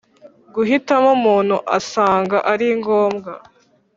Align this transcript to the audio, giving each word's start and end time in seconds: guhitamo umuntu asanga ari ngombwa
guhitamo 0.53 1.09
umuntu 1.17 1.55
asanga 1.77 2.37
ari 2.51 2.67
ngombwa 2.79 3.31